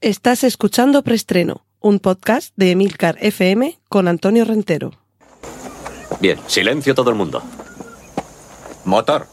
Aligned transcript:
Estás 0.00 0.44
escuchando 0.44 1.02
Preestreno, 1.02 1.66
un 1.80 1.98
podcast 1.98 2.54
de 2.54 2.70
Emilcar 2.70 3.16
FM 3.20 3.80
con 3.88 4.06
Antonio 4.06 4.44
Rentero. 4.44 4.92
Bien, 6.20 6.38
silencio 6.46 6.94
todo 6.94 7.10
el 7.10 7.16
mundo. 7.16 7.42
Motor. 8.84 9.26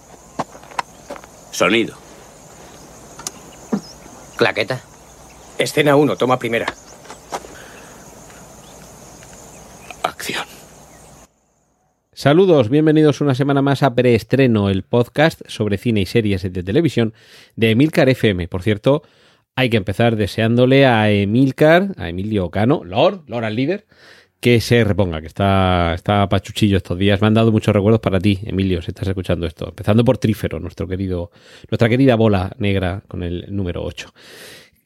Sonido. 1.51 1.95
Claqueta. 4.37 4.81
Escena 5.59 5.95
1, 5.95 6.15
toma 6.15 6.39
primera. 6.39 6.65
Acción. 10.01 10.47
Saludos, 12.11 12.69
bienvenidos 12.69 13.21
una 13.21 13.35
semana 13.35 13.61
más 13.61 13.83
a 13.83 13.93
Preestreno, 13.93 14.71
el 14.71 14.81
podcast 14.81 15.41
sobre 15.47 15.77
cine 15.77 16.01
y 16.01 16.05
series 16.07 16.41
de 16.41 16.63
televisión 16.63 17.13
de 17.55 17.69
Emilcar 17.69 18.09
FM. 18.09 18.47
Por 18.47 18.63
cierto, 18.63 19.03
hay 19.55 19.69
que 19.69 19.77
empezar 19.77 20.15
deseándole 20.15 20.85
a 20.85 21.09
Emilcar, 21.09 21.93
a 21.97 22.09
Emilio 22.09 22.49
Cano, 22.49 22.83
Lord, 22.83 23.23
Lord 23.27 23.45
al 23.45 23.55
líder, 23.55 23.85
que 24.41 24.59
se 24.59 24.83
reponga, 24.83 25.21
que 25.21 25.27
está, 25.27 25.93
está 25.95 26.27
pachuchillo 26.27 26.77
estos 26.77 26.97
días. 26.99 27.21
Me 27.21 27.27
han 27.27 27.33
dado 27.33 27.51
muchos 27.51 27.73
recuerdos 27.73 28.01
para 28.01 28.19
ti, 28.19 28.39
Emilio, 28.43 28.81
si 28.81 28.91
estás 28.91 29.07
escuchando 29.07 29.47
esto. 29.47 29.69
Empezando 29.69 30.03
por 30.03 30.17
Trífero, 30.17 30.59
nuestro 30.59 30.87
querido, 30.87 31.31
nuestra 31.69 31.89
querida 31.89 32.15
bola 32.15 32.51
negra 32.59 33.01
con 33.07 33.23
el 33.23 33.45
número 33.49 33.83
8. 33.83 34.13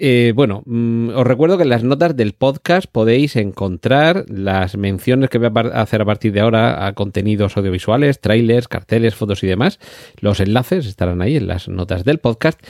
Eh, 0.01 0.31
bueno, 0.33 0.63
mm, 0.65 1.09
os 1.09 1.27
recuerdo 1.27 1.57
que 1.57 1.63
en 1.63 1.69
las 1.69 1.83
notas 1.83 2.15
del 2.15 2.31
podcast 2.31 2.89
podéis 2.89 3.35
encontrar 3.35 4.23
las 4.29 4.77
menciones 4.77 5.29
que 5.29 5.39
voy 5.39 5.51
a 5.53 5.81
hacer 5.81 6.01
a 6.01 6.05
partir 6.05 6.31
de 6.31 6.39
ahora 6.39 6.87
a 6.87 6.93
contenidos 6.93 7.57
audiovisuales, 7.57 8.21
trailers, 8.21 8.69
carteles, 8.69 9.15
fotos 9.15 9.43
y 9.43 9.47
demás. 9.47 9.77
Los 10.21 10.39
enlaces 10.39 10.85
estarán 10.85 11.21
ahí 11.21 11.35
en 11.35 11.47
las 11.47 11.67
notas 11.67 12.05
del 12.05 12.19
podcast. 12.19 12.61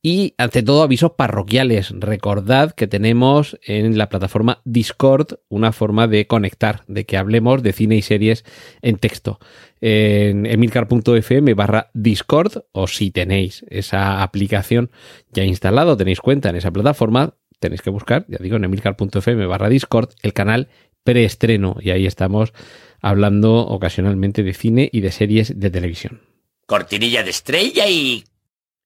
Y 0.00 0.34
ante 0.38 0.62
todo, 0.62 0.82
avisos 0.82 1.12
parroquiales. 1.12 1.90
Recordad 1.90 2.72
que 2.72 2.86
tenemos 2.86 3.58
en 3.66 3.98
la 3.98 4.08
plataforma 4.08 4.62
Discord 4.64 5.40
una 5.50 5.72
forma 5.72 6.06
de 6.06 6.26
conectar, 6.26 6.84
de 6.86 7.04
que 7.04 7.18
hablemos 7.18 7.62
de 7.62 7.74
cine 7.74 7.96
y 7.96 8.02
series 8.02 8.46
en 8.80 8.96
texto 8.96 9.40
en 9.80 10.46
emilcar.fm 10.46 11.54
barra 11.54 11.90
Discord 11.94 12.64
o 12.72 12.86
si 12.86 13.10
tenéis 13.10 13.64
esa 13.68 14.22
aplicación 14.22 14.90
ya 15.32 15.44
instalado, 15.44 15.96
tenéis 15.96 16.20
cuenta 16.20 16.50
en 16.50 16.56
esa 16.56 16.70
plataforma, 16.70 17.34
tenéis 17.60 17.82
que 17.82 17.90
buscar, 17.90 18.24
ya 18.28 18.38
digo, 18.40 18.56
en 18.56 18.64
emilcar.fm 18.64 19.46
barra 19.46 19.68
Discord 19.68 20.10
el 20.22 20.32
canal 20.32 20.68
preestreno 21.04 21.76
y 21.80 21.90
ahí 21.90 22.06
estamos 22.06 22.52
hablando 23.00 23.66
ocasionalmente 23.66 24.42
de 24.42 24.54
cine 24.54 24.88
y 24.92 25.00
de 25.00 25.12
series 25.12 25.58
de 25.58 25.70
televisión. 25.70 26.20
Cortinilla 26.66 27.22
de 27.22 27.30
estrella 27.30 27.88
y... 27.88 28.24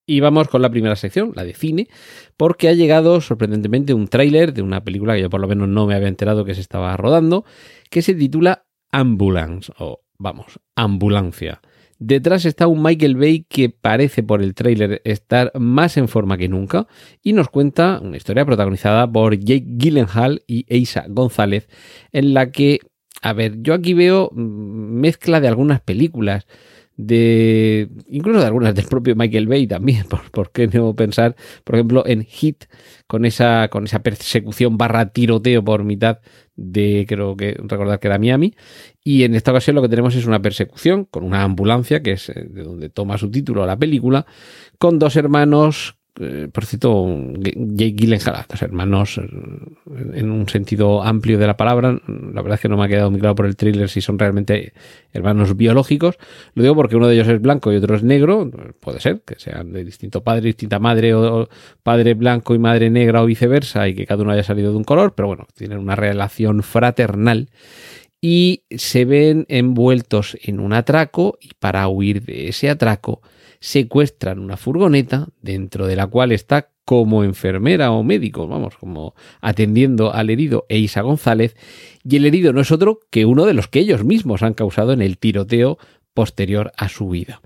Y 0.04 0.20
vamos 0.20 0.48
con 0.48 0.62
la 0.62 0.70
primera 0.70 0.96
sección, 0.96 1.32
la 1.36 1.44
de 1.44 1.54
cine, 1.54 1.88
porque 2.36 2.68
ha 2.68 2.72
llegado 2.72 3.20
sorprendentemente 3.20 3.94
un 3.94 4.08
tráiler 4.08 4.52
de 4.52 4.60
una 4.60 4.82
película 4.82 5.14
que 5.14 5.22
yo 5.22 5.30
por 5.30 5.40
lo 5.40 5.46
menos 5.46 5.68
no 5.68 5.86
me 5.86 5.94
había 5.94 6.08
enterado 6.08 6.44
que 6.44 6.54
se 6.54 6.60
estaba 6.60 6.96
rodando, 6.96 7.44
que 7.88 8.02
se 8.02 8.14
titula 8.14 8.66
Ambulance 8.90 9.72
o 9.78 10.02
vamos, 10.22 10.60
ambulancia. 10.76 11.60
Detrás 11.98 12.44
está 12.46 12.66
un 12.66 12.82
Michael 12.82 13.16
Bay 13.16 13.44
que 13.48 13.68
parece 13.68 14.22
por 14.22 14.42
el 14.42 14.54
tráiler 14.54 15.02
estar 15.04 15.52
más 15.54 15.96
en 15.96 16.08
forma 16.08 16.36
que 16.36 16.48
nunca 16.48 16.86
y 17.22 17.32
nos 17.32 17.48
cuenta 17.48 18.00
una 18.02 18.16
historia 18.16 18.44
protagonizada 18.44 19.10
por 19.10 19.36
Jake 19.36 19.66
Gyllenhaal 19.76 20.42
y 20.46 20.64
Eisa 20.68 21.04
González 21.08 21.68
en 22.10 22.34
la 22.34 22.50
que, 22.50 22.80
a 23.20 23.32
ver, 23.32 23.62
yo 23.62 23.74
aquí 23.74 23.94
veo 23.94 24.30
mm, 24.32 25.00
mezcla 25.00 25.40
de 25.40 25.48
algunas 25.48 25.80
películas 25.80 26.46
de 26.96 27.88
incluso 28.08 28.40
de 28.40 28.46
algunas 28.46 28.74
del 28.74 28.86
propio 28.86 29.16
Michael 29.16 29.48
Bay 29.48 29.66
también, 29.66 30.04
por, 30.32 30.50
qué 30.50 30.66
no 30.68 30.94
pensar, 30.94 31.36
por 31.64 31.76
ejemplo, 31.76 32.04
en 32.06 32.24
Hit, 32.24 32.64
con 33.06 33.24
esa, 33.24 33.68
con 33.68 33.84
esa 33.84 34.02
persecución 34.02 34.76
barra 34.76 35.12
tiroteo 35.12 35.64
por 35.64 35.84
mitad 35.84 36.18
de, 36.62 37.04
creo 37.08 37.36
que 37.36 37.56
recordar 37.58 37.98
que 37.98 38.08
era 38.08 38.18
Miami, 38.18 38.54
y 39.04 39.24
en 39.24 39.34
esta 39.34 39.50
ocasión 39.50 39.76
lo 39.76 39.82
que 39.82 39.88
tenemos 39.88 40.14
es 40.14 40.26
una 40.26 40.40
persecución 40.40 41.04
con 41.04 41.24
una 41.24 41.42
ambulancia, 41.42 42.02
que 42.02 42.12
es 42.12 42.28
eh, 42.28 42.46
de 42.48 42.62
donde 42.62 42.88
toma 42.88 43.18
su 43.18 43.30
título 43.30 43.66
la 43.66 43.76
película, 43.76 44.26
con 44.78 44.98
dos 44.98 45.16
hermanos 45.16 45.96
eh, 46.20 46.48
por 46.52 46.66
cierto, 46.66 47.06
Jake 47.38 47.94
Gyllenhaal, 47.96 48.44
hermanos 48.60 49.16
eh, 49.16 49.22
en 50.14 50.30
un 50.30 50.46
sentido 50.46 51.02
amplio 51.02 51.38
de 51.38 51.46
la 51.46 51.56
palabra. 51.56 51.98
La 52.06 52.42
verdad 52.42 52.54
es 52.54 52.60
que 52.60 52.68
no 52.68 52.76
me 52.76 52.84
ha 52.84 52.88
quedado 52.88 53.10
muy 53.10 53.18
claro 53.18 53.34
por 53.34 53.46
el 53.46 53.56
thriller 53.56 53.88
si 53.88 54.02
son 54.02 54.18
realmente 54.18 54.74
hermanos 55.12 55.56
biológicos. 55.56 56.18
Lo 56.54 56.62
digo 56.62 56.74
porque 56.74 56.96
uno 56.96 57.08
de 57.08 57.14
ellos 57.14 57.28
es 57.28 57.40
blanco 57.40 57.72
y 57.72 57.76
otro 57.76 57.96
es 57.96 58.02
negro. 58.02 58.50
Puede 58.80 59.00
ser 59.00 59.22
que 59.22 59.38
sean 59.38 59.72
de 59.72 59.84
distinto 59.84 60.22
padre, 60.22 60.42
distinta 60.42 60.78
madre, 60.78 61.14
o 61.14 61.48
padre 61.82 62.12
blanco 62.12 62.54
y 62.54 62.58
madre 62.58 62.90
negra 62.90 63.22
o 63.22 63.26
viceversa, 63.26 63.88
y 63.88 63.94
que 63.94 64.06
cada 64.06 64.22
uno 64.22 64.32
haya 64.32 64.42
salido 64.42 64.70
de 64.70 64.76
un 64.76 64.84
color, 64.84 65.14
pero 65.14 65.28
bueno, 65.28 65.46
tienen 65.54 65.78
una 65.78 65.96
relación 65.96 66.62
fraternal 66.62 67.48
y 68.20 68.64
se 68.70 69.04
ven 69.04 69.46
envueltos 69.48 70.36
en 70.42 70.60
un 70.60 70.74
atraco 70.74 71.38
y 71.40 71.50
para 71.58 71.88
huir 71.88 72.22
de 72.22 72.48
ese 72.48 72.70
atraco 72.70 73.22
secuestran 73.62 74.40
una 74.40 74.56
furgoneta 74.56 75.28
dentro 75.40 75.86
de 75.86 75.94
la 75.94 76.08
cual 76.08 76.32
está 76.32 76.70
como 76.84 77.22
enfermera 77.22 77.92
o 77.92 78.02
médico, 78.02 78.48
vamos, 78.48 78.76
como 78.76 79.14
atendiendo 79.40 80.12
al 80.12 80.30
herido 80.30 80.66
Eisa 80.68 81.00
González, 81.02 81.54
y 82.02 82.16
el 82.16 82.26
herido 82.26 82.52
no 82.52 82.60
es 82.60 82.72
otro 82.72 82.98
que 83.08 83.24
uno 83.24 83.46
de 83.46 83.54
los 83.54 83.68
que 83.68 83.78
ellos 83.78 84.04
mismos 84.04 84.42
han 84.42 84.54
causado 84.54 84.92
en 84.92 85.00
el 85.00 85.16
tiroteo 85.16 85.78
posterior 86.12 86.72
a 86.76 86.88
su 86.88 87.08
vida. 87.08 87.40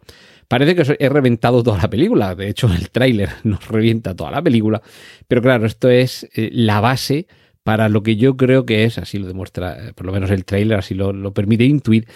Parece 0.49 0.75
que 0.75 0.97
he 0.99 1.09
reventado 1.10 1.62
toda 1.62 1.76
la 1.82 1.91
película, 1.91 2.34
de 2.34 2.49
hecho 2.49 2.69
el 2.72 2.88
tráiler 2.88 3.28
nos 3.44 3.69
revienta 3.69 4.16
toda 4.16 4.31
la 4.31 4.43
película, 4.43 4.81
pero 5.28 5.43
claro, 5.43 5.66
esto 5.66 5.91
es 5.91 6.26
eh, 6.34 6.49
la 6.50 6.81
base 6.81 7.26
para 7.66 7.88
lo 7.88 8.05
que 8.05 8.15
yo 8.15 8.37
creo 8.37 8.65
que 8.65 8.84
es, 8.84 8.97
así 8.97 9.19
lo 9.19 9.26
demuestra, 9.26 9.88
eh, 9.88 9.93
por 9.93 10.06
lo 10.06 10.12
menos 10.12 10.31
el 10.31 10.44
trailer, 10.44 10.78
así 10.78 10.94
lo, 10.94 11.34
permite 11.34 11.65
intuir, 11.65 12.06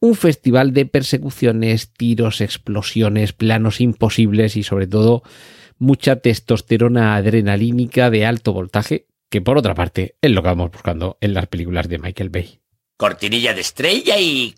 un 0.00 0.14
festival 0.14 0.72
de 0.72 0.86
persecuciones, 0.86 1.92
tiros, 1.92 2.40
explosiones, 2.40 3.32
planos 3.32 3.80
imposibles 3.80 4.56
y 4.56 4.62
sobre 4.62 4.86
todo 4.86 5.22
mucha 5.78 6.16
testosterona 6.16 7.16
adrenalínica 7.16 8.10
de 8.10 8.26
alto 8.26 8.52
voltaje, 8.52 9.06
que 9.30 9.40
por 9.40 9.58
otra 9.58 9.74
parte 9.74 10.16
es 10.20 10.30
lo 10.30 10.42
que 10.42 10.48
vamos 10.48 10.70
buscando 10.70 11.18
en 11.20 11.34
las 11.34 11.46
películas 11.46 11.88
de 11.88 11.98
Michael 11.98 12.30
Bay. 12.30 12.60
Cortinilla 12.96 13.52
de 13.54 13.60
estrella 13.60 14.18
y 14.18 14.54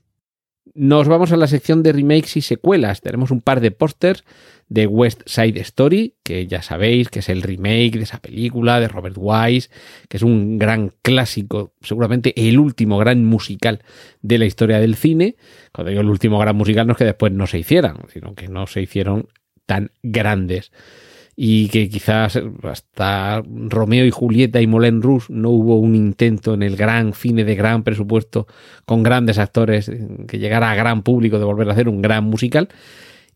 nos 0.74 1.08
vamos 1.08 1.32
a 1.32 1.36
la 1.36 1.46
sección 1.46 1.82
de 1.82 1.92
remakes 1.92 2.36
y 2.36 2.42
secuelas. 2.42 3.00
Tenemos 3.00 3.30
un 3.30 3.40
par 3.40 3.60
de 3.60 3.70
pósters 3.70 4.24
de 4.68 4.86
West 4.86 5.22
Side 5.26 5.58
Story, 5.60 6.14
que 6.22 6.46
ya 6.46 6.62
sabéis 6.62 7.08
que 7.08 7.20
es 7.20 7.28
el 7.28 7.42
remake 7.42 7.96
de 7.96 8.02
esa 8.02 8.18
película 8.18 8.80
de 8.80 8.88
Robert 8.88 9.16
Wise, 9.18 9.70
que 10.08 10.18
es 10.18 10.22
un 10.22 10.58
gran 10.58 10.92
clásico, 11.02 11.72
seguramente 11.80 12.34
el 12.48 12.58
último 12.58 12.98
gran 12.98 13.24
musical 13.24 13.82
de 14.22 14.38
la 14.38 14.44
historia 14.44 14.78
del 14.78 14.94
cine. 14.94 15.36
Cuando 15.72 15.90
digo 15.90 16.02
el 16.02 16.10
último 16.10 16.38
gran 16.38 16.56
musical 16.56 16.86
no 16.86 16.92
es 16.92 16.98
que 16.98 17.04
después 17.04 17.32
no 17.32 17.46
se 17.46 17.58
hicieran, 17.58 17.96
sino 18.12 18.34
que 18.34 18.48
no 18.48 18.66
se 18.66 18.82
hicieron 18.82 19.28
tan 19.66 19.90
grandes 20.02 20.70
y 21.40 21.68
que 21.68 21.88
quizás 21.88 22.36
hasta 22.64 23.44
Romeo 23.46 24.04
y 24.04 24.10
Julieta 24.10 24.60
y 24.60 24.66
Moulin 24.66 25.00
Rouge 25.00 25.32
no 25.32 25.50
hubo 25.50 25.78
un 25.78 25.94
intento 25.94 26.54
en 26.54 26.64
el 26.64 26.74
gran 26.74 27.12
cine 27.12 27.44
de 27.44 27.54
gran 27.54 27.84
presupuesto 27.84 28.48
con 28.84 29.04
grandes 29.04 29.38
actores 29.38 29.88
que 30.26 30.38
llegara 30.40 30.72
a 30.72 30.74
gran 30.74 31.04
público 31.04 31.38
de 31.38 31.44
volver 31.44 31.68
a 31.68 31.74
hacer 31.74 31.88
un 31.88 32.02
gran 32.02 32.24
musical. 32.24 32.68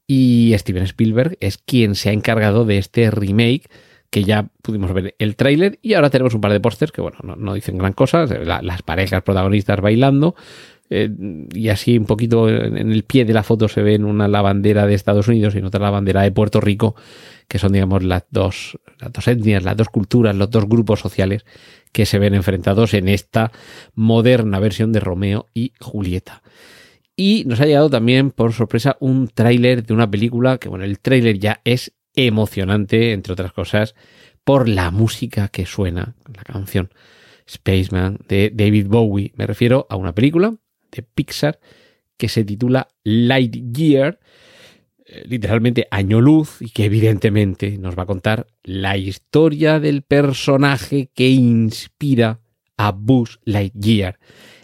Y 0.04 0.52
Steven 0.58 0.82
Spielberg 0.82 1.36
es 1.38 1.58
quien 1.58 1.94
se 1.94 2.08
ha 2.08 2.12
encargado 2.12 2.64
de 2.64 2.78
este 2.78 3.08
remake 3.12 3.70
que 4.10 4.24
ya 4.24 4.48
pudimos 4.62 4.92
ver 4.92 5.14
el 5.20 5.36
tráiler 5.36 5.78
y 5.80 5.94
ahora 5.94 6.10
tenemos 6.10 6.34
un 6.34 6.40
par 6.40 6.50
de 6.50 6.58
pósters 6.58 6.90
que 6.90 7.00
bueno 7.00 7.18
no, 7.36 7.54
dicen 7.54 7.78
gran 7.78 7.92
cosa 7.92 8.26
las 8.26 8.82
parejas 8.82 9.22
protagonistas 9.22 9.80
bailando 9.80 10.34
eh, 10.94 11.10
y 11.54 11.70
así 11.70 11.96
un 11.96 12.04
poquito 12.04 12.50
en 12.50 12.92
el 12.92 13.04
pie 13.04 13.24
de 13.24 13.32
la 13.32 13.42
foto 13.42 13.66
se 13.66 13.80
ven 13.80 14.04
una 14.04 14.28
la 14.28 14.42
bandera 14.42 14.86
de 14.86 14.92
Estados 14.92 15.26
Unidos 15.26 15.54
y 15.54 15.58
otra 15.60 15.80
la 15.80 15.90
bandera 15.90 16.20
de 16.20 16.32
Puerto 16.32 16.60
Rico, 16.60 16.94
que 17.48 17.58
son, 17.58 17.72
digamos, 17.72 18.02
las 18.02 18.24
dos, 18.30 18.78
las 18.98 19.10
dos 19.10 19.26
etnias, 19.26 19.62
las 19.62 19.76
dos 19.76 19.88
culturas, 19.88 20.36
los 20.36 20.50
dos 20.50 20.68
grupos 20.68 21.00
sociales 21.00 21.46
que 21.92 22.04
se 22.04 22.18
ven 22.18 22.34
enfrentados 22.34 22.92
en 22.92 23.08
esta 23.08 23.52
moderna 23.94 24.58
versión 24.58 24.92
de 24.92 25.00
Romeo 25.00 25.46
y 25.54 25.72
Julieta. 25.80 26.42
Y 27.16 27.44
nos 27.46 27.60
ha 27.60 27.66
llegado 27.66 27.88
también, 27.88 28.30
por 28.30 28.52
sorpresa, 28.52 28.98
un 29.00 29.28
tráiler 29.28 29.86
de 29.86 29.94
una 29.94 30.10
película 30.10 30.58
que, 30.58 30.68
bueno, 30.68 30.84
el 30.84 30.98
tráiler 30.98 31.38
ya 31.38 31.62
es 31.64 31.94
emocionante, 32.14 33.12
entre 33.12 33.32
otras 33.32 33.52
cosas, 33.52 33.94
por 34.44 34.68
la 34.68 34.90
música 34.90 35.48
que 35.48 35.64
suena, 35.64 36.16
la 36.34 36.42
canción 36.42 36.90
Spaceman 37.48 38.18
de 38.28 38.50
David 38.54 38.88
Bowie. 38.88 39.32
Me 39.36 39.46
refiero 39.46 39.86
a 39.88 39.96
una 39.96 40.14
película 40.14 40.54
de 40.92 41.02
Pixar 41.02 41.58
que 42.22 42.28
se 42.28 42.44
titula 42.44 42.86
Lightyear, 43.02 44.20
eh, 45.04 45.24
literalmente 45.26 45.88
año 45.90 46.20
luz, 46.20 46.62
y 46.62 46.70
que 46.70 46.84
evidentemente 46.84 47.78
nos 47.78 47.98
va 47.98 48.04
a 48.04 48.06
contar 48.06 48.46
la 48.62 48.96
historia 48.96 49.80
del 49.80 50.02
personaje 50.02 51.10
que 51.12 51.30
inspira 51.30 52.38
a 52.76 52.92
Buzz 52.92 53.40
Lightyear. 53.44 54.20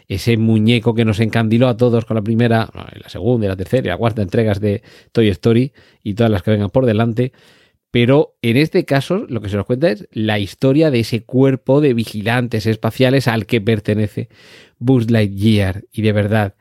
Ese 0.07 0.37
muñeco 0.37 0.95
que 0.95 1.03
nos 1.03 1.19
encandiló 1.19 1.67
a 1.67 1.75
todos 1.75 2.05
con 2.05 2.15
la 2.15 2.23
primera, 2.23 2.69
la 2.73 3.09
segunda, 3.09 3.49
la 3.49 3.57
tercera 3.57 3.87
y 3.87 3.89
la 3.89 3.97
cuarta 3.97 4.21
entregas 4.21 4.61
de 4.61 4.81
Toy 5.11 5.27
Story 5.27 5.73
y 6.01 6.13
todas 6.13 6.31
las 6.31 6.43
que 6.43 6.51
vengan 6.51 6.69
por 6.69 6.85
delante, 6.85 7.33
Pero 7.91 8.37
en 8.41 8.57
este 8.57 8.85
caso 8.85 9.25
lo 9.27 9.41
que 9.41 9.49
se 9.49 9.57
nos 9.57 9.65
cuenta 9.65 9.89
es 9.89 10.07
la 10.11 10.39
historia 10.39 10.91
de 10.91 10.99
ese 10.99 11.23
cuerpo 11.23 11.81
de 11.81 11.93
vigilantes 11.93 12.65
espaciales 12.65 13.27
al 13.27 13.45
que 13.45 13.61
pertenece 13.61 14.29
Buzz 14.77 15.09
Lightyear. 15.09 15.85
Y 15.91 16.03
de 16.03 16.11
verdad, 16.11 16.55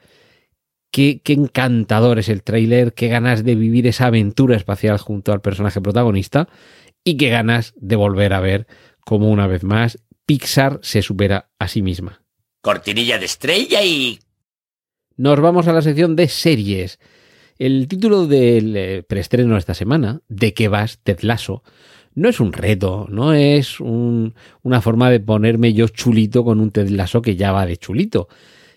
qué, 0.90 1.20
qué 1.22 1.34
encantador 1.34 2.18
es 2.18 2.28
el 2.28 2.42
tráiler, 2.42 2.94
qué 2.94 3.08
ganas 3.08 3.44
de 3.44 3.54
vivir 3.54 3.86
esa 3.86 4.06
aventura 4.06 4.56
espacial 4.56 4.98
junto 4.98 5.32
al 5.32 5.42
personaje 5.42 5.80
protagonista 5.80 6.48
y 7.04 7.16
qué 7.16 7.28
ganas 7.28 7.74
de 7.76 7.96
volver 7.96 8.32
a 8.32 8.40
ver 8.40 8.66
cómo 9.04 9.30
una 9.30 9.46
vez 9.46 9.64
más 9.64 9.98
Pixar 10.26 10.78
se 10.82 11.00
supera 11.00 11.50
a 11.58 11.68
sí 11.68 11.80
misma. 11.80 12.22
Cortinilla 12.60 13.18
de 13.18 13.24
estrella 13.24 13.82
y... 13.82 14.18
Nos 15.16 15.40
vamos 15.40 15.66
a 15.68 15.72
la 15.72 15.80
sección 15.80 16.16
de 16.16 16.28
series. 16.28 16.98
El 17.58 17.88
título 17.88 18.26
del 18.26 18.76
eh, 18.76 19.02
preestreno 19.02 19.56
esta 19.56 19.74
semana, 19.74 20.20
¿De 20.28 20.54
qué 20.54 20.68
vas, 20.68 20.98
Ted 21.02 21.20
Lasso? 21.22 21.62
No 22.14 22.28
es 22.28 22.40
un 22.40 22.52
reto, 22.52 23.06
no 23.10 23.32
es 23.32 23.80
un- 23.80 24.34
una 24.62 24.80
forma 24.80 25.10
de 25.10 25.20
ponerme 25.20 25.72
yo 25.72 25.88
chulito 25.88 26.44
con 26.44 26.60
un 26.60 26.70
Ted 26.70 26.88
Lasso 26.90 27.22
que 27.22 27.36
ya 27.36 27.52
va 27.52 27.66
de 27.66 27.76
chulito, 27.76 28.28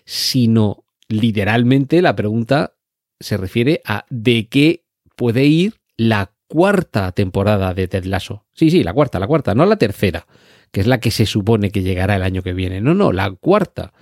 sino 0.04 0.84
literalmente 1.08 2.02
la 2.02 2.16
pregunta 2.16 2.74
se 3.20 3.36
refiere 3.36 3.80
a 3.84 4.04
de 4.10 4.48
qué 4.48 4.84
puede 5.16 5.44
ir 5.46 5.74
la 5.96 6.32
cuarta 6.48 7.12
temporada 7.12 7.74
de 7.74 7.88
Ted 7.88 8.04
Lasso. 8.04 8.44
Sí, 8.52 8.70
sí, 8.70 8.82
la 8.82 8.92
cuarta, 8.92 9.18
la 9.18 9.26
cuarta, 9.26 9.54
no 9.54 9.64
la 9.64 9.76
tercera, 9.76 10.26
que 10.70 10.80
es 10.80 10.86
la 10.86 11.00
que 11.00 11.10
se 11.10 11.26
supone 11.26 11.70
que 11.70 11.82
llegará 11.82 12.16
el 12.16 12.22
año 12.22 12.42
que 12.42 12.52
viene. 12.52 12.80
No, 12.80 12.94
no, 12.94 13.12
la 13.12 13.30
cuarta. 13.30 13.92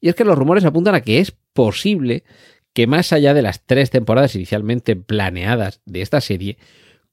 Y 0.00 0.08
es 0.08 0.14
que 0.14 0.24
los 0.24 0.36
rumores 0.38 0.64
apuntan 0.64 0.94
a 0.94 1.00
que 1.00 1.20
es 1.20 1.32
posible 1.52 2.24
que 2.76 2.86
más 2.86 3.14
allá 3.14 3.32
de 3.32 3.40
las 3.40 3.64
tres 3.64 3.88
temporadas 3.88 4.34
inicialmente 4.34 4.96
planeadas 4.96 5.80
de 5.86 6.02
esta 6.02 6.20
serie, 6.20 6.58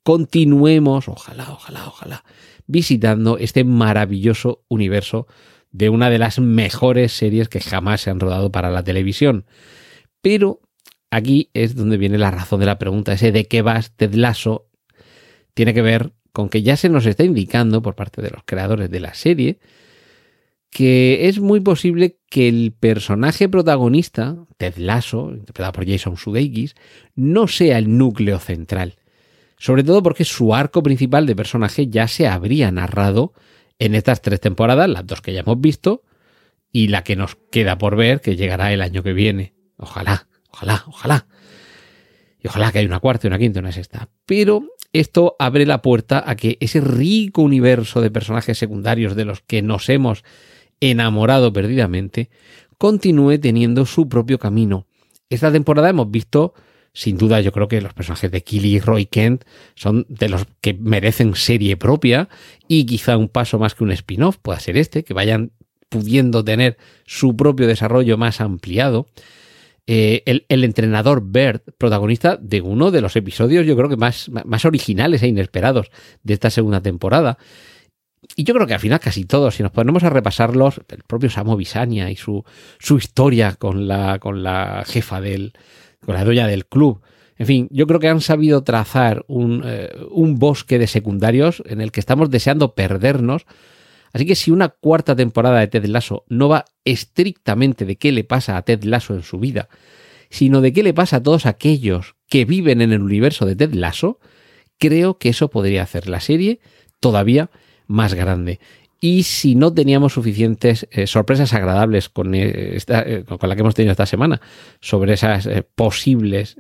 continuemos, 0.03 1.07
ojalá, 1.07 1.49
ojalá, 1.53 1.87
ojalá, 1.87 2.25
visitando 2.67 3.37
este 3.37 3.63
maravilloso 3.63 4.65
universo 4.67 5.25
de 5.71 5.87
una 5.87 6.09
de 6.09 6.17
las 6.17 6.37
mejores 6.39 7.13
series 7.13 7.47
que 7.47 7.61
jamás 7.61 8.01
se 8.01 8.09
han 8.09 8.19
rodado 8.19 8.51
para 8.51 8.71
la 8.71 8.83
televisión. 8.83 9.45
Pero 10.21 10.59
aquí 11.11 11.49
es 11.53 11.77
donde 11.77 11.95
viene 11.95 12.17
la 12.17 12.31
razón 12.31 12.59
de 12.59 12.65
la 12.65 12.77
pregunta, 12.77 13.13
ese 13.13 13.31
de 13.31 13.45
qué 13.45 13.61
vas, 13.61 13.95
Ted 13.95 14.15
Lasso, 14.15 14.67
tiene 15.53 15.73
que 15.73 15.81
ver 15.81 16.11
con 16.33 16.49
que 16.49 16.61
ya 16.61 16.75
se 16.75 16.89
nos 16.89 17.05
está 17.05 17.23
indicando 17.23 17.81
por 17.81 17.95
parte 17.95 18.21
de 18.21 18.31
los 18.31 18.43
creadores 18.43 18.89
de 18.89 18.99
la 18.99 19.13
serie 19.13 19.59
que 20.73 21.27
es 21.27 21.39
muy 21.39 21.59
posible 21.59 22.17
que 22.29 22.47
el 22.47 22.73
personaje 22.77 23.47
protagonista, 23.47 24.35
Ted 24.57 24.73
Lasso, 24.77 25.29
interpretado 25.29 25.71
por 25.71 25.87
Jason 25.87 26.17
Sudeikis, 26.17 26.73
no 27.15 27.47
sea 27.47 27.77
el 27.77 27.95
núcleo 27.95 28.39
central. 28.39 28.95
Sobre 29.59 29.83
todo 29.83 30.01
porque 30.01 30.25
su 30.25 30.55
arco 30.55 30.81
principal 30.81 31.27
de 31.27 31.35
personaje 31.35 31.87
ya 31.87 32.07
se 32.07 32.27
habría 32.27 32.71
narrado 32.71 33.33
en 33.77 33.93
estas 33.93 34.21
tres 34.21 34.41
temporadas, 34.41 34.89
las 34.89 35.05
dos 35.05 35.21
que 35.21 35.31
ya 35.31 35.41
hemos 35.41 35.61
visto, 35.61 36.01
y 36.71 36.87
la 36.87 37.03
que 37.03 37.15
nos 37.15 37.37
queda 37.51 37.77
por 37.77 37.95
ver, 37.95 38.19
que 38.19 38.35
llegará 38.35 38.73
el 38.73 38.81
año 38.81 39.03
que 39.03 39.13
viene. 39.13 39.53
Ojalá, 39.77 40.27
ojalá, 40.49 40.83
ojalá. 40.87 41.27
Y 42.41 42.47
ojalá 42.47 42.71
que 42.71 42.79
haya 42.79 42.87
una 42.87 42.99
cuarta 42.99 43.27
una 43.27 43.37
quinta 43.37 43.59
una 43.59 43.71
sexta. 43.71 44.09
Pero 44.25 44.65
esto 44.91 45.35
abre 45.37 45.67
la 45.67 45.83
puerta 45.83 46.23
a 46.25 46.35
que 46.35 46.57
ese 46.59 46.81
rico 46.81 47.43
universo 47.43 48.01
de 48.01 48.09
personajes 48.09 48.57
secundarios 48.57 49.15
de 49.15 49.25
los 49.25 49.41
que 49.41 49.61
nos 49.61 49.87
hemos 49.89 50.23
enamorado 50.91 51.53
perdidamente, 51.53 52.29
continúe 52.77 53.39
teniendo 53.39 53.85
su 53.85 54.09
propio 54.09 54.39
camino. 54.39 54.87
Esta 55.29 55.51
temporada 55.51 55.89
hemos 55.89 56.11
visto, 56.11 56.53
sin 56.93 57.17
duda, 57.17 57.41
yo 57.41 57.51
creo 57.51 57.67
que 57.67 57.81
los 57.81 57.93
personajes 57.93 58.29
de 58.31 58.43
Killy 58.43 58.75
y 58.75 58.79
Roy 58.79 59.05
Kent 59.05 59.45
son 59.75 60.05
de 60.09 60.29
los 60.29 60.45
que 60.61 60.73
merecen 60.73 61.35
serie 61.35 61.77
propia 61.77 62.29
y 62.67 62.85
quizá 62.85 63.17
un 63.17 63.29
paso 63.29 63.57
más 63.57 63.75
que 63.75 63.83
un 63.83 63.91
spin-off 63.91 64.37
pueda 64.37 64.59
ser 64.59 64.77
este, 64.77 65.03
que 65.03 65.13
vayan 65.13 65.51
pudiendo 65.89 66.43
tener 66.43 66.77
su 67.05 67.35
propio 67.35 67.67
desarrollo 67.67 68.17
más 68.17 68.41
ampliado. 68.41 69.07
Eh, 69.85 70.23
el, 70.25 70.63
entrenador 70.63 71.21
Bert, 71.25 71.63
protagonista 71.77 72.37
de 72.37 72.61
uno 72.61 72.89
de 72.89 73.01
los 73.01 73.15
episodios, 73.15 73.65
yo 73.65 73.75
creo 73.75 73.89
que 73.89 73.97
más, 73.97 74.29
más 74.45 74.65
originales 74.65 75.21
e 75.23 75.27
inesperados 75.27 75.91
de 76.23 76.33
esta 76.33 76.49
segunda 76.49 76.81
temporada. 76.81 77.37
Y 78.35 78.43
yo 78.43 78.53
creo 78.53 78.67
que 78.67 78.73
al 78.73 78.79
final 78.79 78.99
casi 78.99 79.25
todos, 79.25 79.55
si 79.55 79.63
nos 79.63 79.71
ponemos 79.71 80.03
a 80.03 80.09
repasarlos, 80.09 80.81
el 80.89 81.03
propio 81.03 81.29
Samo 81.29 81.55
Bisania 81.55 82.09
y 82.09 82.15
su, 82.15 82.43
su 82.79 82.97
historia 82.97 83.55
con 83.55 83.87
la, 83.87 84.19
con 84.19 84.43
la 84.43 84.83
jefa 84.85 85.21
del, 85.21 85.53
con 86.05 86.15
la 86.15 86.23
dueña 86.23 86.47
del 86.47 86.65
club. 86.65 87.01
En 87.37 87.47
fin, 87.47 87.67
yo 87.71 87.87
creo 87.87 87.99
que 87.99 88.07
han 88.07 88.21
sabido 88.21 88.63
trazar 88.63 89.25
un, 89.27 89.63
eh, 89.65 89.89
un 90.11 90.37
bosque 90.39 90.79
de 90.79 90.87
secundarios 90.87 91.63
en 91.65 91.81
el 91.81 91.91
que 91.91 91.99
estamos 91.99 92.29
deseando 92.29 92.75
perdernos. 92.75 93.45
Así 94.13 94.25
que 94.25 94.35
si 94.35 94.51
una 94.51 94.69
cuarta 94.69 95.15
temporada 95.15 95.59
de 95.59 95.67
Ted 95.67 95.85
Lasso 95.85 96.23
no 96.29 96.47
va 96.47 96.65
estrictamente 96.85 97.85
de 97.85 97.97
qué 97.97 98.11
le 98.11 98.23
pasa 98.23 98.57
a 98.57 98.61
Ted 98.61 98.83
Lasso 98.83 99.15
en 99.15 99.23
su 99.23 99.39
vida, 99.39 99.69
sino 100.29 100.61
de 100.61 100.73
qué 100.73 100.83
le 100.83 100.93
pasa 100.93 101.17
a 101.17 101.23
todos 101.23 101.45
aquellos 101.45 102.15
que 102.29 102.45
viven 102.45 102.81
en 102.81 102.91
el 102.91 103.01
universo 103.01 103.45
de 103.45 103.55
Ted 103.55 103.73
Lasso, 103.73 104.19
creo 104.77 105.17
que 105.17 105.29
eso 105.29 105.49
podría 105.49 105.83
hacer 105.83 106.07
la 106.07 106.19
serie 106.19 106.59
todavía 106.99 107.49
más 107.87 108.13
grande. 108.13 108.59
Y 108.99 109.23
si 109.23 109.55
no 109.55 109.73
teníamos 109.73 110.13
suficientes 110.13 110.87
eh, 110.91 111.07
sorpresas 111.07 111.53
agradables 111.53 112.07
con, 112.07 112.33
eh, 112.35 112.75
esta, 112.75 113.01
eh, 113.01 113.25
con, 113.25 113.49
la 113.49 113.55
que 113.55 113.61
hemos 113.61 113.75
tenido 113.75 113.91
esta 113.91 114.05
semana 114.05 114.39
sobre 114.79 115.13
esas 115.13 115.49
posibles 115.75 116.57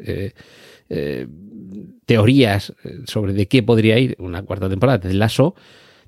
teorías 2.05 2.73
sobre 3.05 3.33
de 3.33 3.47
qué 3.47 3.63
podría 3.63 3.97
ir 3.97 4.15
una 4.19 4.43
cuarta 4.43 4.69
temporada 4.69 4.99
de 4.99 5.13
Lasso, 5.13 5.55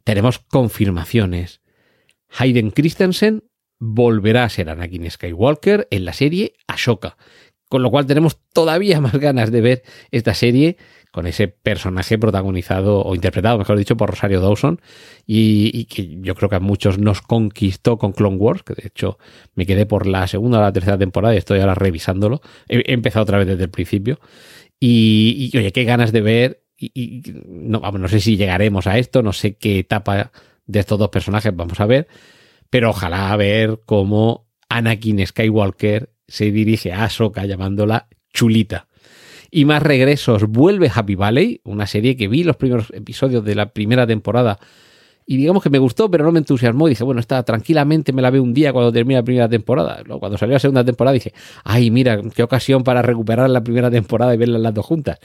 tenemos 0.03 0.39
confirmaciones. 0.39 1.61
Hayden 2.37 2.71
Christensen 2.71 3.43
volverá 3.79 4.43
a 4.43 4.49
ser 4.49 4.69
Anakin 4.69 5.09
Skywalker 5.09 5.87
en 5.89 6.05
la 6.05 6.13
serie 6.13 6.53
Ashoka. 6.67 7.17
Con 7.69 7.81
lo 7.81 7.89
cual 7.91 8.05
tenemos 8.05 8.39
todavía 8.53 9.01
más 9.01 9.13
ganas 9.13 9.51
de 9.51 9.61
ver 9.61 9.83
esta 10.11 10.33
serie 10.33 10.77
con 11.15 11.27
ese 11.27 11.47
personaje 11.47 12.17
protagonizado 12.17 13.01
o 13.01 13.15
interpretado, 13.15 13.57
mejor 13.57 13.77
dicho, 13.77 13.95
por 13.95 14.09
Rosario 14.09 14.41
Dawson 14.41 14.81
y, 15.25 15.85
que 15.85 16.17
yo 16.19 16.35
creo 16.35 16.49
que 16.49 16.57
a 16.57 16.59
muchos 16.59 16.99
nos 16.99 17.21
conquistó 17.21 17.97
con 17.97 18.11
Clone 18.11 18.35
Wars, 18.35 18.63
que 18.63 18.73
de 18.73 18.87
hecho 18.87 19.17
me 19.53 19.65
quedé 19.65 19.85
por 19.85 20.07
la 20.07 20.27
segunda 20.27 20.59
o 20.59 20.61
la 20.61 20.73
tercera 20.73 20.97
temporada 20.97 21.33
y 21.33 21.37
estoy 21.37 21.61
ahora 21.61 21.73
revisándolo. 21.73 22.41
He, 22.67 22.91
empezado 22.91 23.23
otra 23.23 23.37
vez 23.37 23.47
desde 23.47 23.63
el 23.63 23.69
principio 23.69 24.19
y, 24.77 25.53
oye, 25.57 25.71
qué 25.71 25.85
ganas 25.85 26.11
de 26.11 26.19
ver 26.19 26.63
y 26.77 27.23
no, 27.45 27.79
vamos, 27.79 28.01
no 28.01 28.09
sé 28.09 28.19
si 28.19 28.35
llegaremos 28.35 28.85
a 28.85 28.97
esto, 28.97 29.23
no 29.23 29.31
sé 29.31 29.55
qué 29.55 29.79
etapa 29.79 30.33
de 30.65 30.79
estos 30.81 30.99
dos 30.99 31.07
personajes 31.07 31.55
vamos 31.55 31.79
a 31.79 31.85
ver, 31.85 32.09
pero 32.69 32.89
ojalá 32.89 33.33
ver 33.37 33.79
cómo 33.85 34.49
Anakin 34.67 35.25
Skywalker 35.25 36.09
se 36.27 36.51
dirige 36.51 36.91
a 36.91 37.05
Ahsoka 37.05 37.45
llamándola 37.45 38.09
chulita. 38.33 38.89
Y 39.55 39.63
más 39.63 39.81
regresos, 39.81 40.49
vuelve 40.49 40.91
Happy 40.93 41.15
Valley, 41.15 41.61
una 41.63 41.87
serie 41.87 42.17
que 42.17 42.27
vi 42.27 42.43
los 42.43 42.57
primeros 42.57 42.89
episodios 42.93 43.45
de 43.45 43.55
la 43.55 43.69
primera 43.69 44.05
temporada 44.05 44.59
y 45.27 45.37
digamos 45.37 45.63
que 45.63 45.71
me 45.71 45.79
gustó, 45.79 46.09
pero 46.11 46.23
no 46.23 46.31
me 46.31 46.39
entusiasmó. 46.39 46.87
Dije, 46.87 47.03
bueno, 47.03 47.19
está 47.19 47.41
tranquilamente 47.43 48.13
me 48.13 48.21
la 48.21 48.29
veo 48.29 48.43
un 48.43 48.53
día 48.53 48.71
cuando 48.71 48.91
termine 48.91 49.19
la 49.19 49.23
primera 49.23 49.49
temporada. 49.49 50.03
Cuando 50.19 50.37
salió 50.37 50.53
la 50.53 50.59
segunda 50.59 50.85
temporada 50.85 51.13
dije, 51.13 51.33
ay, 51.63 51.89
mira, 51.89 52.21
qué 52.35 52.43
ocasión 52.43 52.83
para 52.83 53.01
recuperar 53.01 53.49
la 53.49 53.63
primera 53.63 53.89
temporada 53.89 54.35
y 54.35 54.37
verlas 54.37 54.61
las 54.61 54.73
dos 54.73 54.85
juntas. 54.85 55.19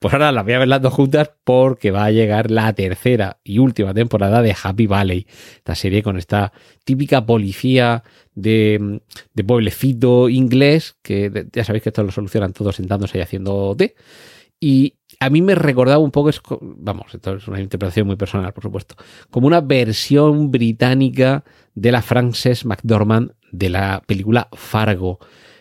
Pues 0.00 0.12
ahora 0.12 0.32
las 0.32 0.44
voy 0.44 0.54
a 0.54 0.58
ver 0.58 0.68
las 0.68 0.82
dos 0.82 0.92
juntas 0.92 1.30
porque 1.44 1.92
va 1.92 2.04
a 2.04 2.10
llegar 2.10 2.50
la 2.50 2.72
tercera 2.72 3.38
y 3.44 3.58
última 3.58 3.94
temporada 3.94 4.42
de 4.42 4.56
Happy 4.60 4.88
Valley. 4.88 5.26
Esta 5.56 5.76
serie 5.76 6.02
con 6.02 6.16
esta 6.16 6.52
típica 6.84 7.24
policía 7.24 8.02
de, 8.34 9.00
de 9.34 9.44
pueblecito 9.44 10.28
inglés, 10.28 10.96
que 11.02 11.46
ya 11.52 11.62
sabéis 11.62 11.84
que 11.84 11.90
esto 11.90 12.02
lo 12.02 12.10
solucionan 12.10 12.52
todos 12.52 12.74
sentándose 12.74 13.18
y 13.18 13.20
haciendo 13.20 13.74
té. 13.76 13.94
Y 14.58 14.94
a 15.20 15.30
mí 15.30 15.42
me 15.42 15.54
recordaba 15.54 15.98
un 15.98 16.10
poco, 16.10 16.30
vamos, 16.60 17.14
esto 17.14 17.34
es 17.36 17.48
una 17.48 17.60
interpretación 17.60 18.06
muy 18.06 18.16
personal, 18.16 18.52
por 18.52 18.64
supuesto, 18.64 18.96
como 19.30 19.46
una 19.46 19.60
versión 19.60 20.50
británica 20.50 21.44
de 21.74 21.92
la 21.92 22.02
Frances 22.02 22.64
McDormand 22.64 23.32
de 23.52 23.68
la 23.70 24.02
película 24.06 24.48
Fargo. 24.52 25.18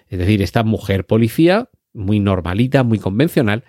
Es 0.10 0.20
decir, 0.20 0.42
esta 0.42 0.64
mujer 0.64 1.06
policía, 1.06 1.70
muy 1.94 2.20
normalita, 2.20 2.84
muy 2.84 3.00
convencional, 3.00 3.64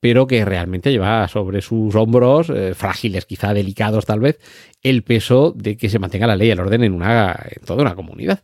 pero 0.00 0.26
que 0.26 0.44
realmente 0.44 0.90
lleva 0.90 1.26
sobre 1.28 1.62
sus 1.62 1.94
hombros, 1.94 2.50
eh, 2.50 2.74
frágiles, 2.74 3.24
quizá 3.24 3.54
delicados 3.54 4.04
tal 4.04 4.20
vez, 4.20 4.38
el 4.82 5.02
peso 5.02 5.52
de 5.56 5.76
que 5.76 5.88
se 5.88 5.98
mantenga 5.98 6.26
la 6.26 6.36
ley 6.36 6.48
y 6.48 6.50
el 6.50 6.60
orden 6.60 6.84
en, 6.84 6.92
una, 6.92 7.34
en 7.50 7.64
toda 7.64 7.82
una 7.82 7.94
comunidad. 7.94 8.42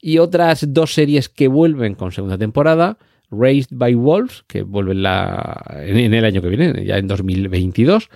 Y 0.00 0.18
otras 0.18 0.72
dos 0.72 0.94
series 0.94 1.28
que 1.28 1.48
vuelven 1.48 1.94
con 1.94 2.12
segunda 2.12 2.38
temporada, 2.38 2.98
Raised 3.32 3.70
by 3.72 3.94
Wolves, 3.94 4.44
que 4.46 4.62
vuelve 4.62 4.92
en, 4.92 5.02
la, 5.02 5.64
en, 5.80 6.14
el 6.14 6.24
año 6.24 6.42
que 6.42 6.48
viene, 6.48 6.84
ya 6.84 6.98
en 6.98 7.08
2022, 7.08 8.10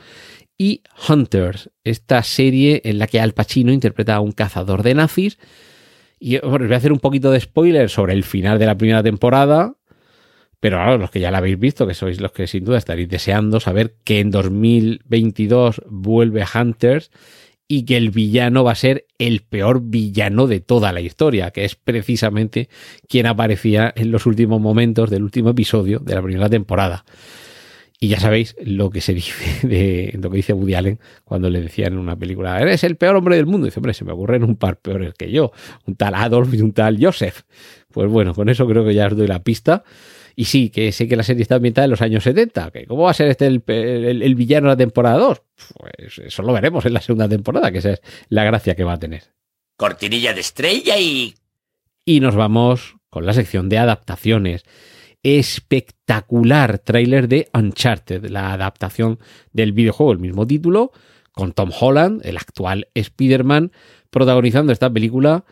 y 0.59 0.83
Hunters, 1.09 1.71
esta 1.85 2.23
serie 2.23 2.83
en 2.85 2.99
la 2.99 3.07
que 3.07 3.21
Al 3.21 3.33
Pacino 3.33 3.73
interpreta 3.73 4.15
a 4.15 4.21
un 4.21 4.33
cazador 4.33 4.83
de 4.83 4.95
nazis. 4.95 5.39
Y 6.19 6.39
bueno, 6.39 6.65
os 6.65 6.69
voy 6.69 6.75
a 6.75 6.79
hacer 6.79 6.93
un 6.93 7.01
poquito 7.01 7.31
de 7.31 7.41
spoiler 7.41 7.91
sobre 7.91 8.13
el 8.13 8.25
final 8.25 8.59
de 8.59 8.67
la 8.67 8.79
primera 8.79 9.03
temporada, 9.03 9.75
Pero 10.61 10.97
los 10.97 11.11
que 11.11 11.21
ya 11.21 11.31
la 11.31 11.39
habéis 11.39 11.59
visto, 11.59 11.87
que 11.87 11.95
sois 11.95 12.21
los 12.21 12.33
que 12.33 12.47
sin 12.47 12.65
duda 12.65 12.79
estaréis 12.79 13.09
deseando 13.09 13.61
saber 13.61 13.97
que 14.05 14.21
en 14.21 14.31
2022 14.31 15.83
vuelve 15.87 16.45
Hunters 16.55 17.11
y 17.69 17.85
que 17.85 17.97
el 17.97 18.11
villano 18.11 18.65
va 18.65 18.73
a 18.73 18.77
ser 18.77 19.07
el 19.19 19.41
peor 19.41 19.81
villano 19.83 20.47
de 20.47 20.61
toda 20.61 20.93
la 20.93 21.01
historia, 21.01 21.51
que 21.51 21.65
es 21.65 21.75
precisamente 21.75 22.69
quien 23.09 23.27
aparecía 23.27 23.93
en 23.97 24.11
los 24.13 24.27
últimos 24.27 24.61
momentos 24.61 25.11
del 25.11 25.23
último 25.23 25.51
episodio 25.51 25.99
de 25.99 26.15
la 26.15 26.23
primera 26.23 26.49
temporada. 26.49 27.05
Y 27.99 28.09
ya 28.09 28.21
sabéis 28.21 28.55
lo 28.63 28.91
que 28.91 29.01
se 29.01 29.15
dice 29.15 29.67
de 29.67 30.19
lo 30.21 30.31
que 30.31 30.37
dice 30.37 30.53
Woody 30.53 30.75
Allen 30.75 31.01
cuando 31.25 31.49
le 31.49 31.61
decían 31.61 31.95
en 31.95 31.99
una 31.99 32.17
película, 32.17 32.61
eres 32.61 32.85
el 32.85 32.97
peor 32.97 33.17
hombre 33.17 33.37
del 33.37 33.47
mundo. 33.47 33.67
Y 33.67 33.71
dice, 33.71 33.81
hombre, 33.81 33.95
se 33.95 34.05
me 34.05 34.13
ocurren 34.13 34.45
un 34.45 34.57
par 34.57 34.79
peores 34.79 35.15
que 35.15 35.31
yo, 35.31 35.53
un 35.87 35.97
tal 35.97 36.15
Adolf 36.15 36.53
y 36.55 36.61
un 36.61 36.73
tal 36.73 36.99
Joseph. 37.01 37.43
Pues 37.91 38.11
bueno, 38.11 38.35
con 38.35 38.49
eso 38.49 38.67
creo 38.67 38.85
que 38.85 38.95
ya 38.95 39.07
os 39.07 39.17
doy 39.17 39.27
la 39.27 39.43
pista. 39.43 39.83
Y 40.39 40.45
sí, 40.45 40.69
que 40.69 40.93
sé 40.93 41.09
que 41.09 41.17
la 41.17 41.23
serie 41.23 41.41
está 41.41 41.55
ambientada 41.55 41.87
en 41.87 41.93
los 41.93 42.03
años 42.03 42.23
70. 42.23 42.71
Que 42.71 42.87
¿Cómo 42.87 43.05
va 43.05 43.11
a 43.11 43.15
ser 43.15 43.29
este 43.29 43.47
el, 43.47 43.63
el, 43.67 44.23
el 44.23 44.35
villano 44.35 44.67
de 44.67 44.75
la 44.75 44.77
temporada 44.77 45.17
2? 45.17 45.43
Pues 45.79 46.19
eso 46.19 46.43
lo 46.43 46.53
veremos 46.53 46.85
en 46.85 46.93
la 46.93 47.01
segunda 47.01 47.27
temporada, 47.27 47.73
que 47.73 47.79
esa 47.79 47.93
es 47.93 48.03
la 48.29 48.45
gracia 48.45 48.75
que 48.75 48.85
va 48.85 48.93
a 48.93 48.99
tener. 48.99 49.23
Cortinilla 49.79 50.35
de 50.35 50.41
estrella 50.41 50.99
y... 50.99 51.35
Y 52.05 52.21
nos 52.21 52.37
vamos 52.37 52.97
con 53.09 53.25
la 53.25 53.33
sección 53.33 53.71
de 53.71 53.79
adaptaciones. 53.79 54.65
Espectacular 55.23 56.81
tráiler 56.81 57.29
de 57.29 57.49
Uncharted, 57.55 58.27
la 58.27 58.53
adaptación 58.53 59.19
del 59.53 59.73
videojuego, 59.73 60.13
el 60.13 60.19
mismo 60.19 60.47
título, 60.47 60.93
con 61.33 61.53
Tom 61.53 61.71
Holland, 61.79 62.21
el 62.25 62.37
actual 62.37 62.89
Spider-Man, 62.95 63.73
protagonizando 64.11 64.73
esta 64.73 64.91
película 64.91 65.45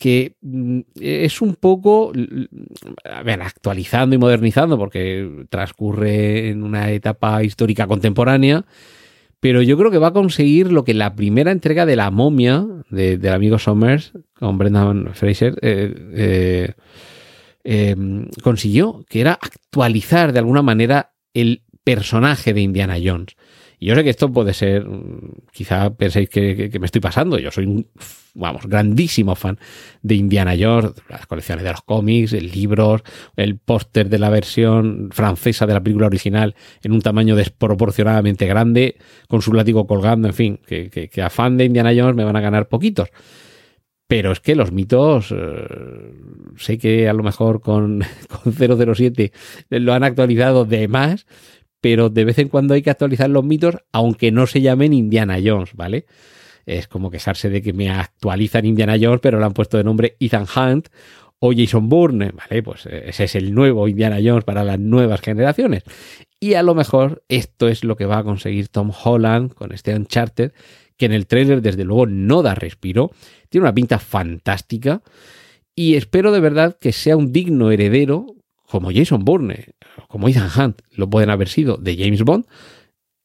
que 0.00 0.36
mm, 0.40 0.80
es 0.98 1.42
un 1.42 1.54
poco, 1.54 2.10
a 3.04 3.22
ver, 3.22 3.42
actualizando 3.42 4.16
y 4.16 4.18
modernizando, 4.18 4.78
porque 4.78 5.46
transcurre 5.50 6.48
en 6.48 6.62
una 6.62 6.90
etapa 6.90 7.44
histórica 7.44 7.86
contemporánea, 7.86 8.64
pero 9.40 9.60
yo 9.60 9.76
creo 9.76 9.90
que 9.90 9.98
va 9.98 10.08
a 10.08 10.12
conseguir 10.12 10.72
lo 10.72 10.84
que 10.84 10.94
la 10.94 11.14
primera 11.14 11.52
entrega 11.52 11.84
de 11.84 11.96
La 11.96 12.10
momia 12.10 12.66
de, 12.88 13.18
del 13.18 13.32
amigo 13.34 13.58
Somers 13.58 14.12
con 14.38 14.56
Brendan 14.56 15.14
Fraser 15.14 15.58
eh, 15.60 15.94
eh, 16.14 16.72
eh, 17.64 17.96
consiguió, 18.42 19.04
que 19.06 19.20
era 19.20 19.32
actualizar 19.32 20.32
de 20.32 20.38
alguna 20.38 20.62
manera 20.62 21.12
el 21.34 21.62
personaje 21.84 22.54
de 22.54 22.62
Indiana 22.62 22.96
Jones. 23.02 23.36
Y 23.82 23.86
yo 23.86 23.94
sé 23.94 24.04
que 24.04 24.10
esto 24.10 24.30
puede 24.30 24.52
ser, 24.52 24.86
quizá 25.52 25.88
penséis 25.94 26.28
que, 26.28 26.70
me 26.78 26.84
estoy 26.84 27.00
pasando, 27.00 27.38
yo 27.38 27.50
soy 27.50 27.64
un, 27.64 27.86
vamos, 28.34 28.66
grandísimo 28.66 29.34
fan 29.34 29.58
de 30.02 30.16
Indiana 30.16 30.54
Jones, 30.58 30.92
las 31.08 31.26
colecciones 31.26 31.64
de 31.64 31.70
los 31.70 31.80
cómics, 31.80 32.32
libros, 32.32 33.00
el 33.36 33.56
póster 33.56 34.10
de 34.10 34.18
la 34.18 34.28
versión 34.28 35.08
francesa 35.12 35.66
de 35.66 35.72
la 35.72 35.80
película 35.82 36.08
original 36.08 36.54
en 36.82 36.92
un 36.92 37.00
tamaño 37.00 37.36
desproporcionadamente 37.36 38.46
grande, 38.46 38.98
con 39.28 39.40
su 39.40 39.54
látigo 39.54 39.86
colgando, 39.86 40.28
en 40.28 40.34
fin, 40.34 40.60
que, 40.66 40.90
que, 40.90 41.08
que 41.08 41.22
a 41.22 41.30
fan 41.30 41.56
de 41.56 41.64
Indiana 41.64 41.92
Jones 41.96 42.14
me 42.14 42.24
van 42.24 42.36
a 42.36 42.42
ganar 42.42 42.68
poquitos. 42.68 43.08
Pero 44.10 44.32
es 44.32 44.40
que 44.40 44.56
los 44.56 44.72
mitos, 44.72 45.30
eh, 45.30 45.66
sé 46.56 46.78
que 46.78 47.08
a 47.08 47.12
lo 47.12 47.22
mejor 47.22 47.60
con, 47.60 48.02
con 48.42 48.52
007 48.52 49.32
lo 49.70 49.94
han 49.94 50.02
actualizado 50.02 50.64
de 50.64 50.86
más, 50.88 51.26
pero 51.80 52.10
de 52.10 52.24
vez 52.24 52.38
en 52.38 52.48
cuando 52.48 52.74
hay 52.74 52.82
que 52.82 52.90
actualizar 52.90 53.30
los 53.30 53.44
mitos, 53.44 53.76
aunque 53.92 54.30
no 54.30 54.46
se 54.46 54.60
llamen 54.60 54.92
Indiana 54.92 55.38
Jones, 55.42 55.70
¿vale? 55.74 56.06
Es 56.66 56.88
como 56.88 57.10
quejarse 57.10 57.48
de 57.48 57.62
que 57.62 57.72
me 57.72 57.90
actualizan 57.90 58.66
Indiana 58.66 58.96
Jones, 59.00 59.20
pero 59.22 59.38
le 59.38 59.46
han 59.46 59.54
puesto 59.54 59.76
de 59.76 59.84
nombre 59.84 60.16
Ethan 60.20 60.46
Hunt 60.54 60.88
o 61.38 61.52
Jason 61.54 61.88
Bourne, 61.88 62.32
¿vale? 62.32 62.62
Pues 62.62 62.86
ese 62.86 63.24
es 63.24 63.34
el 63.34 63.54
nuevo 63.54 63.88
Indiana 63.88 64.18
Jones 64.22 64.44
para 64.44 64.62
las 64.62 64.78
nuevas 64.78 65.20
generaciones. 65.20 65.84
Y 66.38 66.54
a 66.54 66.62
lo 66.62 66.74
mejor 66.74 67.22
esto 67.28 67.68
es 67.68 67.82
lo 67.82 67.96
que 67.96 68.06
va 68.06 68.18
a 68.18 68.24
conseguir 68.24 68.68
Tom 68.68 68.92
Holland 69.04 69.54
con 69.54 69.72
este 69.72 69.94
Uncharted, 69.94 70.52
que 70.96 71.06
en 71.06 71.12
el 71.12 71.26
trailer 71.26 71.62
desde 71.62 71.84
luego 71.84 72.06
no 72.06 72.42
da 72.42 72.54
respiro, 72.54 73.10
tiene 73.48 73.64
una 73.64 73.74
pinta 73.74 73.98
fantástica 73.98 75.02
y 75.74 75.94
espero 75.94 76.30
de 76.30 76.40
verdad 76.40 76.76
que 76.78 76.92
sea 76.92 77.16
un 77.16 77.32
digno 77.32 77.70
heredero 77.70 78.36
como 78.70 78.90
Jason 78.92 79.24
Bourne, 79.24 79.74
como 80.08 80.28
Ethan 80.28 80.50
Hunt 80.56 80.82
lo 80.92 81.10
pueden 81.10 81.30
haber 81.30 81.48
sido 81.48 81.76
de 81.76 81.96
James 81.96 82.22
Bond, 82.22 82.46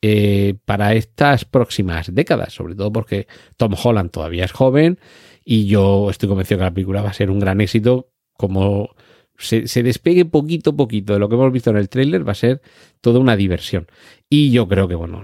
eh, 0.01 0.55
para 0.65 0.93
estas 0.93 1.45
próximas 1.45 2.13
décadas, 2.13 2.53
sobre 2.53 2.75
todo 2.75 2.91
porque 2.91 3.27
Tom 3.57 3.73
Holland 3.81 4.11
todavía 4.11 4.45
es 4.45 4.51
joven 4.51 4.99
y 5.43 5.67
yo 5.67 6.09
estoy 6.09 6.29
convencido 6.29 6.59
que 6.59 6.65
la 6.65 6.73
película 6.73 7.01
va 7.01 7.09
a 7.09 7.13
ser 7.13 7.31
un 7.31 7.39
gran 7.39 7.61
éxito 7.61 8.09
como 8.33 8.89
se, 9.37 9.83
despegue 9.83 10.25
poquito 10.25 10.71
a 10.71 10.75
poquito 10.75 11.13
de 11.13 11.19
lo 11.19 11.29
que 11.29 11.35
hemos 11.35 11.51
visto 11.51 11.69
en 11.69 11.77
el 11.77 11.89
tráiler, 11.89 12.27
va 12.27 12.31
a 12.31 12.35
ser 12.35 12.61
toda 13.01 13.19
una 13.19 13.35
diversión. 13.35 13.87
Y 14.29 14.51
yo 14.51 14.67
creo 14.67 14.87
que, 14.87 14.95
bueno, 14.95 15.21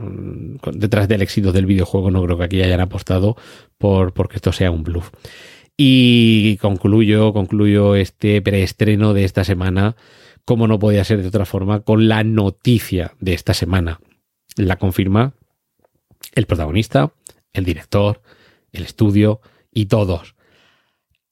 detrás 0.74 1.08
del 1.08 1.22
éxito 1.22 1.52
del 1.52 1.66
videojuego 1.66 2.12
no 2.12 2.24
creo 2.24 2.38
que 2.38 2.44
aquí 2.44 2.62
hayan 2.62 2.82
apostado 2.82 3.36
por 3.78 4.14
porque 4.14 4.38
esto 4.38 4.52
sea 4.52 4.72
un 4.72 4.84
bluff. 4.84 5.12
Y 5.84 6.58
concluyo, 6.58 7.34
concluyo 7.34 7.96
este 7.96 8.40
preestreno 8.44 9.16
de 9.16 9.24
esta 9.24 9.44
semana, 9.44 9.96
como 10.46 10.68
no 10.68 10.78
podía 10.78 11.04
ser 11.04 11.24
de 11.24 11.28
otra 11.30 11.44
forma, 11.44 11.80
con 11.80 12.08
la 12.08 12.24
noticia 12.24 13.16
de 13.20 13.34
esta 13.34 13.56
semana. 13.56 14.00
La 14.56 14.76
confirma 14.76 15.34
el 16.36 16.46
protagonista, 16.46 17.16
el 17.52 17.66
director, 17.66 18.22
el 18.72 18.84
estudio 18.84 19.42
y 19.74 19.88
todos. 19.88 20.36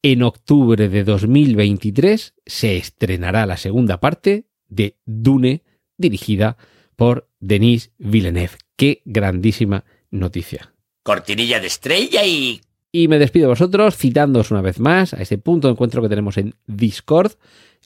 En 0.01 0.24
octubre 0.24 0.89
de 0.89 1.03
2023 1.03 2.34
se 2.44 2.77
estrenará 2.77 3.46
la 3.46 3.58
segunda 3.58 4.00
parte 4.00 4.48
de 4.68 4.98
Dune, 5.06 5.62
dirigida 5.96 6.58
por 6.96 7.29
Denis 7.39 7.91
Villeneuve. 8.00 8.58
Qué 8.75 9.03
grandísima 9.06 9.86
noticia. 10.10 10.74
Cortinilla 11.03 11.60
de 11.60 11.68
estrella 11.68 12.25
y 12.25 12.62
y 12.91 13.08
me 13.08 13.19
despido 13.19 13.46
de 13.46 13.50
vosotros 13.50 13.96
citándoos 13.96 14.51
una 14.51 14.62
vez 14.62 14.79
más 14.79 15.13
a 15.13 15.22
ese 15.22 15.38
punto 15.38 15.67
de 15.67 15.74
encuentro 15.74 16.01
que 16.01 16.10
tenemos 16.10 16.38
en 16.38 16.55
Discord, 16.67 17.34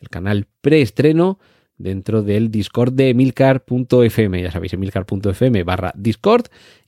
el 0.01 0.09
canal 0.09 0.47
preestreno 0.61 1.39
dentro 1.77 2.23
del 2.23 2.51
Discord 2.51 2.93
de 2.93 3.09
emilcar.fm. 3.09 4.41
Ya 4.41 4.51
sabéis, 4.51 4.73
emilcar.fm 4.73 5.63
barra 5.63 5.93
Discord. 5.95 6.45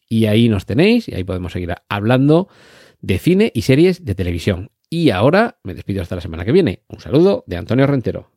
Y 0.07 0.27
ahí 0.27 0.49
nos 0.49 0.65
tenéis 0.65 1.09
y 1.09 1.15
ahí 1.15 1.23
podemos 1.23 1.51
seguir 1.51 1.73
hablando 1.89 2.47
de 3.01 3.17
cine 3.17 3.51
y 3.55 3.63
series 3.63 4.05
de 4.05 4.15
televisión. 4.15 4.71
Y 4.89 5.09
ahora 5.09 5.57
me 5.63 5.73
despido 5.73 6.01
hasta 6.01 6.15
la 6.15 6.21
semana 6.21 6.45
que 6.45 6.51
viene. 6.51 6.83
Un 6.87 6.99
saludo 6.99 7.43
de 7.47 7.57
Antonio 7.57 7.87
Rentero. 7.87 8.31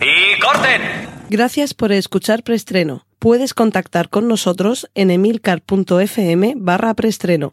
¡Y 0.00 0.40
corten! 0.40 0.82
Gracias 1.30 1.74
por 1.74 1.92
escuchar 1.92 2.42
preestreno. 2.42 3.06
Puedes 3.18 3.54
contactar 3.54 4.08
con 4.08 4.28
nosotros 4.28 4.90
en 4.94 5.10
emilcar.fm 5.10 6.54
barra 6.56 6.94
preestreno 6.94 7.52